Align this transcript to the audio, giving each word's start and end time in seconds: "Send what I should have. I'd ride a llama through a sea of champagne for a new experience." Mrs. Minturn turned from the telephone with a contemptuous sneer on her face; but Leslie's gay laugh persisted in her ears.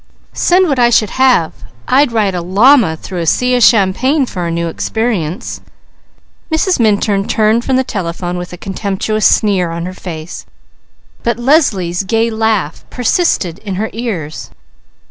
"Send 0.33 0.67
what 0.67 0.79
I 0.79 0.89
should 0.89 1.11
have. 1.21 1.53
I'd 1.87 2.11
ride 2.11 2.33
a 2.33 2.41
llama 2.41 2.97
through 2.97 3.19
a 3.19 3.27
sea 3.27 3.53
of 3.53 3.61
champagne 3.61 4.25
for 4.25 4.47
a 4.47 4.49
new 4.49 4.67
experience." 4.67 5.61
Mrs. 6.51 6.79
Minturn 6.79 7.27
turned 7.27 7.63
from 7.63 7.75
the 7.75 7.83
telephone 7.83 8.39
with 8.39 8.51
a 8.51 8.57
contemptuous 8.57 9.27
sneer 9.27 9.69
on 9.69 9.85
her 9.85 9.93
face; 9.93 10.47
but 11.21 11.37
Leslie's 11.37 12.01
gay 12.01 12.31
laugh 12.31 12.83
persisted 12.89 13.59
in 13.59 13.75
her 13.75 13.91
ears. 13.93 14.49